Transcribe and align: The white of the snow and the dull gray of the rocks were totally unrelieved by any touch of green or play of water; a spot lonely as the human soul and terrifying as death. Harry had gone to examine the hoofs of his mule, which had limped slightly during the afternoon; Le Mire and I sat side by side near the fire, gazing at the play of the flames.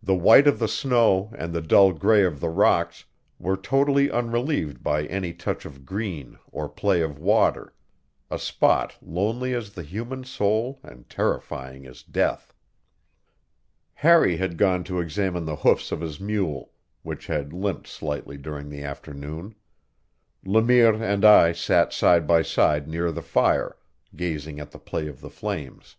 The 0.00 0.14
white 0.14 0.46
of 0.46 0.60
the 0.60 0.68
snow 0.68 1.32
and 1.36 1.52
the 1.52 1.60
dull 1.60 1.90
gray 1.92 2.22
of 2.22 2.38
the 2.38 2.48
rocks 2.48 3.06
were 3.40 3.56
totally 3.56 4.08
unrelieved 4.08 4.80
by 4.80 5.06
any 5.06 5.32
touch 5.32 5.64
of 5.66 5.84
green 5.84 6.38
or 6.52 6.68
play 6.68 7.00
of 7.02 7.18
water; 7.18 7.74
a 8.30 8.38
spot 8.38 8.96
lonely 9.02 9.52
as 9.52 9.72
the 9.72 9.82
human 9.82 10.22
soul 10.22 10.78
and 10.84 11.10
terrifying 11.10 11.84
as 11.84 12.04
death. 12.04 12.54
Harry 13.94 14.36
had 14.36 14.56
gone 14.56 14.84
to 14.84 15.00
examine 15.00 15.46
the 15.46 15.56
hoofs 15.56 15.90
of 15.90 16.00
his 16.00 16.20
mule, 16.20 16.70
which 17.02 17.26
had 17.26 17.52
limped 17.52 17.88
slightly 17.88 18.36
during 18.36 18.68
the 18.70 18.84
afternoon; 18.84 19.56
Le 20.44 20.62
Mire 20.62 21.02
and 21.02 21.24
I 21.24 21.50
sat 21.50 21.92
side 21.92 22.24
by 22.24 22.42
side 22.42 22.86
near 22.86 23.10
the 23.10 23.20
fire, 23.20 23.76
gazing 24.14 24.60
at 24.60 24.70
the 24.70 24.78
play 24.78 25.08
of 25.08 25.20
the 25.20 25.28
flames. 25.30 25.96